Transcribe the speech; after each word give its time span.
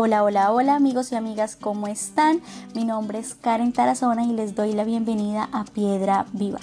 Hola, 0.00 0.22
hola, 0.22 0.52
hola 0.52 0.76
amigos 0.76 1.10
y 1.10 1.16
amigas, 1.16 1.56
¿cómo 1.56 1.88
están? 1.88 2.40
Mi 2.72 2.84
nombre 2.84 3.18
es 3.18 3.34
Karen 3.34 3.72
Tarazona 3.72 4.22
y 4.22 4.32
les 4.32 4.54
doy 4.54 4.72
la 4.72 4.84
bienvenida 4.84 5.48
a 5.50 5.64
Piedra 5.64 6.24
Viva. 6.32 6.60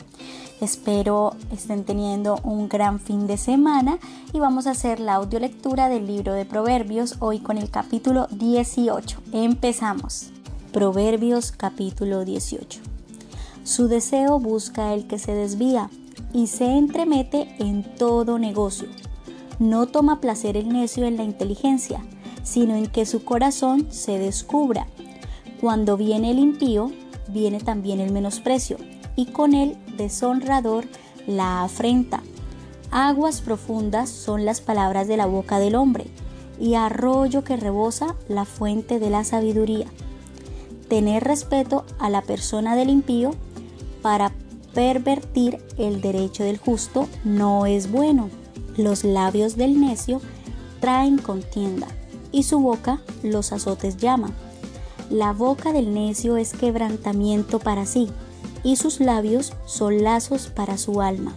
Espero 0.62 1.36
estén 1.52 1.84
teniendo 1.84 2.40
un 2.46 2.70
gran 2.70 2.98
fin 2.98 3.28
de 3.28 3.36
semana 3.36 4.00
y 4.32 4.40
vamos 4.40 4.68
a 4.68 4.72
hacer 4.72 5.02
la 5.02 5.16
audiolectura 5.16 5.90
del 5.90 6.08
libro 6.08 6.32
de 6.32 6.46
Proverbios 6.46 7.18
hoy 7.20 7.40
con 7.40 7.58
el 7.58 7.70
capítulo 7.70 8.28
18. 8.32 9.22
Empezamos. 9.34 10.30
Proverbios 10.72 11.52
capítulo 11.52 12.24
18. 12.24 12.80
Su 13.66 13.90
deseo 13.90 14.40
busca 14.40 14.94
el 14.94 15.08
que 15.08 15.20
se 15.20 15.34
desvía 15.34 15.90
y 16.32 16.48
se 16.48 16.68
entremete 16.68 17.54
en 17.60 17.84
todo 17.98 18.40
negocio. 18.40 18.88
No 19.60 19.88
toma 19.88 20.22
placer 20.22 20.56
el 20.56 20.70
necio 20.70 21.04
en 21.04 21.18
la 21.18 21.24
inteligencia 21.24 22.02
sino 22.56 22.78
en 22.78 22.88
que 22.88 23.06
su 23.06 23.26
corazón 23.26 23.88
se 23.90 24.18
descubra. 24.18 24.88
Cuando 25.60 25.98
viene 25.98 26.32
el 26.32 26.40
impío, 26.40 26.90
viene 27.28 27.60
también 27.60 28.00
el 28.00 28.14
menosprecio, 28.14 28.78
y 29.18 29.26
con 29.26 29.54
él 29.54 29.76
deshonrador 29.98 30.86
la 31.28 31.64
afrenta. 31.64 32.24
Aguas 32.92 33.42
profundas 33.42 34.10
son 34.10 34.46
las 34.46 34.62
palabras 34.62 35.10
de 35.10 35.18
la 35.18 35.26
boca 35.26 35.60
del 35.60 35.76
hombre, 35.76 36.06
y 36.58 36.76
arroyo 36.76 37.44
que 37.44 37.58
rebosa 37.58 38.16
la 38.30 38.46
fuente 38.46 39.00
de 39.00 39.10
la 39.10 39.26
sabiduría. 39.26 39.88
Tener 40.88 41.26
respeto 41.26 41.84
a 42.00 42.10
la 42.10 42.22
persona 42.22 42.78
del 42.78 42.90
impío 42.90 43.32
para 44.02 44.32
pervertir 44.74 45.60
el 45.78 46.00
derecho 46.00 46.46
del 46.46 46.58
justo 46.58 47.10
no 47.26 47.66
es 47.66 47.92
bueno. 47.92 48.30
Los 48.78 49.04
labios 49.04 49.58
del 49.58 49.82
necio 49.82 50.22
traen 50.80 51.18
contienda 51.18 51.88
y 52.36 52.44
su 52.44 52.60
boca 52.60 53.00
los 53.24 53.54
azotes 53.54 53.96
llama. 53.96 54.30
La 55.10 55.32
boca 55.32 55.72
del 55.72 55.94
necio 55.94 56.36
es 56.36 56.52
quebrantamiento 56.52 57.60
para 57.60 57.86
sí, 57.86 58.10
y 58.62 58.76
sus 58.76 59.00
labios 59.00 59.54
son 59.66 60.04
lazos 60.04 60.48
para 60.48 60.78
su 60.78 61.02
alma. 61.02 61.34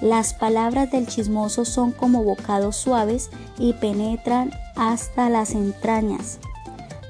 Las 0.00 0.32
palabras 0.34 0.92
del 0.92 1.08
chismoso 1.08 1.64
son 1.64 1.90
como 1.90 2.22
bocados 2.22 2.76
suaves 2.76 3.30
y 3.58 3.72
penetran 3.72 4.52
hasta 4.76 5.28
las 5.28 5.56
entrañas. 5.56 6.38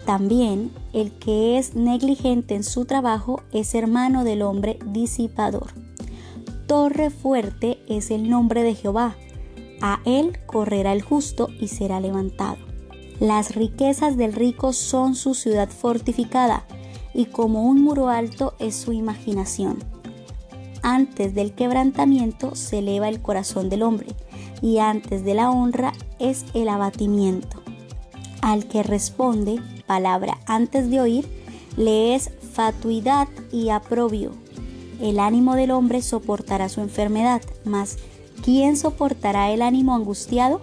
También 0.07 0.71
el 0.95 1.13
que 1.13 1.59
es 1.59 1.75
negligente 1.75 2.55
en 2.55 2.65
su 2.65 2.87
trabajo 2.87 3.43
es 3.53 3.75
hermano 3.75 4.25
del 4.25 4.41
hombre 4.41 4.79
disipador. 4.87 5.67
Torre 6.67 7.11
fuerte 7.11 7.79
es 7.89 8.11
el 8.11 8.31
nombre 8.31 8.63
de 8.63 8.75
Jehová. 8.75 9.17
A 9.83 10.01
él 10.07 10.39
correrá 10.47 10.95
el 10.95 11.03
justo 11.03 11.49
y 11.61 11.69
será 11.69 12.01
levantado. 12.01 12.72
Las 13.23 13.55
riquezas 13.55 14.17
del 14.17 14.33
rico 14.33 14.73
son 14.73 15.15
su 15.15 15.35
ciudad 15.35 15.69
fortificada, 15.69 16.65
y 17.15 17.27
como 17.27 17.63
un 17.63 17.81
muro 17.81 18.09
alto 18.09 18.55
es 18.59 18.75
su 18.75 18.93
imaginación. 18.93 19.79
Antes 20.83 21.33
del 21.33 21.53
quebrantamiento 21.53 22.57
se 22.57 22.81
eleva 22.81 23.09
el 23.09 23.23
corazón 23.23 23.69
del 23.69 23.85
hombre, 23.85 24.09
y 24.61 24.79
antes 24.79 25.25
de 25.25 25.35
la 25.35 25.53
honra 25.53 25.93
es 26.19 26.45
el 26.53 26.69
abatimiento. 26.69 27.63
Al 28.41 28.67
que 28.67 28.83
responde 28.83 29.61
palabra 29.87 30.41
antes 30.47 30.91
de 30.91 31.01
oír, 31.01 31.29
le 31.77 32.17
es 32.17 32.33
fatuidad 32.53 33.29
y 33.53 33.69
aprobio. 33.69 34.33
El 35.01 35.21
ánimo 35.21 35.55
del 35.55 35.71
hombre 35.71 36.03
soportará 36.03 36.69
su 36.69 36.81
enfermedad, 36.81 37.41
mas 37.65 37.99
¿quién 38.43 38.77
soportará 38.77 39.53
el 39.53 39.63
ánimo 39.63 39.95
angustiado? 39.95 40.61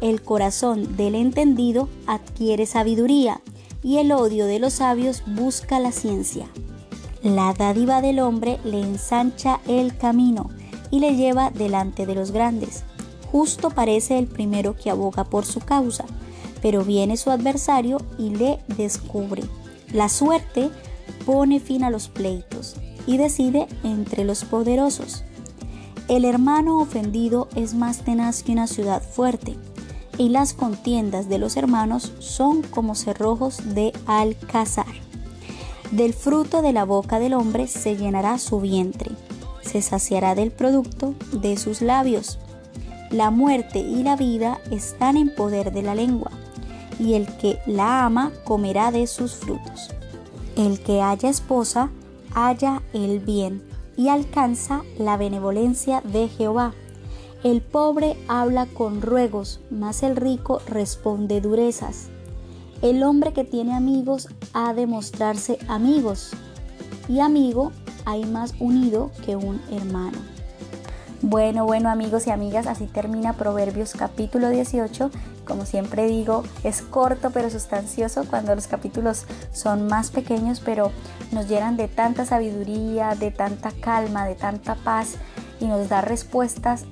El 0.00 0.22
corazón 0.22 0.96
del 0.96 1.16
entendido 1.16 1.88
adquiere 2.06 2.66
sabiduría 2.66 3.40
y 3.82 3.98
el 3.98 4.12
odio 4.12 4.46
de 4.46 4.60
los 4.60 4.74
sabios 4.74 5.24
busca 5.26 5.80
la 5.80 5.90
ciencia. 5.90 6.46
La 7.24 7.52
dádiva 7.52 8.00
del 8.00 8.20
hombre 8.20 8.60
le 8.64 8.80
ensancha 8.80 9.60
el 9.66 9.96
camino 9.96 10.50
y 10.92 11.00
le 11.00 11.16
lleva 11.16 11.50
delante 11.50 12.06
de 12.06 12.14
los 12.14 12.30
grandes. 12.30 12.84
Justo 13.32 13.70
parece 13.70 14.18
el 14.18 14.28
primero 14.28 14.76
que 14.76 14.88
aboga 14.88 15.24
por 15.24 15.44
su 15.44 15.58
causa, 15.58 16.04
pero 16.62 16.84
viene 16.84 17.16
su 17.16 17.30
adversario 17.32 17.98
y 18.18 18.30
le 18.30 18.60
descubre. 18.76 19.42
La 19.92 20.08
suerte 20.08 20.70
pone 21.26 21.58
fin 21.58 21.82
a 21.82 21.90
los 21.90 22.08
pleitos 22.08 22.76
y 23.04 23.16
decide 23.16 23.66
entre 23.82 24.22
los 24.22 24.44
poderosos. 24.44 25.24
El 26.06 26.24
hermano 26.24 26.78
ofendido 26.78 27.48
es 27.56 27.74
más 27.74 28.04
tenaz 28.04 28.44
que 28.44 28.52
una 28.52 28.68
ciudad 28.68 29.02
fuerte 29.02 29.56
y 30.18 30.28
las 30.28 30.52
contiendas 30.52 31.28
de 31.28 31.38
los 31.38 31.56
hermanos 31.56 32.12
son 32.18 32.62
como 32.62 32.94
cerrojos 32.94 33.74
de 33.74 33.92
alcázar. 34.06 34.86
Del 35.92 36.12
fruto 36.12 36.60
de 36.60 36.72
la 36.72 36.84
boca 36.84 37.18
del 37.18 37.32
hombre 37.32 37.66
se 37.66 37.96
llenará 37.96 38.38
su 38.38 38.60
vientre, 38.60 39.12
se 39.62 39.80
saciará 39.80 40.34
del 40.34 40.50
producto 40.50 41.14
de 41.32 41.56
sus 41.56 41.80
labios. 41.80 42.38
La 43.10 43.30
muerte 43.30 43.78
y 43.78 44.02
la 44.02 44.16
vida 44.16 44.60
están 44.70 45.16
en 45.16 45.34
poder 45.34 45.72
de 45.72 45.82
la 45.82 45.94
lengua, 45.94 46.30
y 46.98 47.14
el 47.14 47.26
que 47.38 47.58
la 47.64 48.04
ama 48.04 48.32
comerá 48.44 48.90
de 48.90 49.06
sus 49.06 49.34
frutos. 49.36 49.90
El 50.56 50.80
que 50.80 51.00
haya 51.00 51.30
esposa, 51.30 51.90
haya 52.34 52.82
el 52.92 53.20
bien 53.20 53.62
y 53.96 54.08
alcanza 54.08 54.82
la 54.98 55.16
benevolencia 55.16 56.02
de 56.02 56.28
Jehová. 56.28 56.74
El 57.44 57.62
pobre 57.62 58.16
habla 58.26 58.66
con 58.66 59.00
ruegos, 59.00 59.60
mas 59.70 60.02
el 60.02 60.16
rico 60.16 60.60
responde 60.66 61.40
durezas. 61.40 62.08
El 62.82 63.04
hombre 63.04 63.32
que 63.32 63.44
tiene 63.44 63.74
amigos 63.74 64.28
ha 64.54 64.74
de 64.74 64.88
mostrarse 64.88 65.58
amigos, 65.68 66.32
y 67.08 67.20
amigo 67.20 67.70
hay 68.04 68.24
más 68.24 68.54
unido 68.58 69.12
que 69.24 69.36
un 69.36 69.60
hermano. 69.70 70.18
Bueno, 71.22 71.64
bueno 71.64 71.90
amigos 71.90 72.26
y 72.26 72.30
amigas, 72.30 72.66
así 72.66 72.86
termina 72.86 73.34
Proverbios 73.34 73.92
capítulo 73.92 74.50
18. 74.50 75.10
Como 75.46 75.64
siempre 75.64 76.08
digo, 76.08 76.42
es 76.64 76.82
corto 76.82 77.30
pero 77.30 77.50
sustancioso 77.50 78.24
cuando 78.28 78.52
los 78.54 78.66
capítulos 78.66 79.26
son 79.52 79.86
más 79.86 80.10
pequeños, 80.10 80.60
pero 80.64 80.90
nos 81.30 81.48
llenan 81.48 81.76
de 81.76 81.86
tanta 81.86 82.24
sabiduría, 82.24 83.14
de 83.14 83.30
tanta 83.30 83.70
calma, 83.70 84.26
de 84.26 84.34
tanta 84.34 84.74
paz 84.74 85.14
y 85.60 85.66
nos 85.66 85.88
da 85.88 86.00
respuestas 86.00 86.84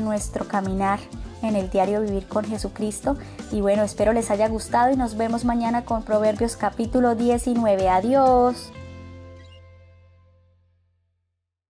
nuestro 0.00 0.46
caminar 0.46 1.00
en 1.42 1.56
el 1.56 1.70
diario 1.70 2.00
Vivir 2.00 2.26
con 2.26 2.44
Jesucristo. 2.44 3.16
Y 3.52 3.60
bueno, 3.60 3.82
espero 3.82 4.12
les 4.12 4.30
haya 4.30 4.48
gustado 4.48 4.92
y 4.92 4.96
nos 4.96 5.16
vemos 5.16 5.44
mañana 5.44 5.84
con 5.84 6.02
Proverbios 6.02 6.56
capítulo 6.56 7.14
19. 7.14 7.88
Adiós. 7.88 8.72